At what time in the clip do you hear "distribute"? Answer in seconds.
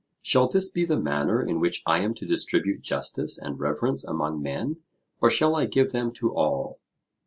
2.25-2.81